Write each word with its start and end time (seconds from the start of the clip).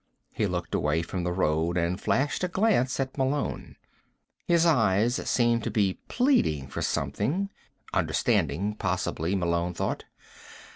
He 0.31 0.47
looked 0.47 0.73
away 0.73 1.03
from 1.03 1.23
the 1.23 1.31
road 1.31 1.77
and 1.77 2.01
flashed 2.01 2.43
a 2.43 2.47
glance 2.47 2.99
at 2.99 3.19
Malone. 3.19 3.75
His 4.47 4.65
eyes 4.65 5.17
seemed 5.29 5.63
to 5.65 5.69
be 5.69 5.99
pleading 6.07 6.69
for 6.69 6.81
something 6.81 7.51
understanding, 7.93 8.73
possibly, 8.73 9.35
Malone 9.35 9.75
thought. 9.75 10.05